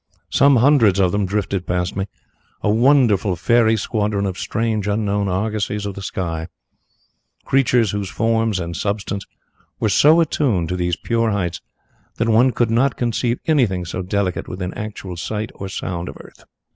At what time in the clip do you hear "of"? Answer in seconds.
0.99-1.11, 4.25-4.35, 5.85-5.93, 16.09-16.17